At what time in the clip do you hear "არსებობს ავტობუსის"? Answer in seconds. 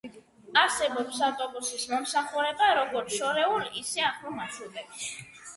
0.61-1.83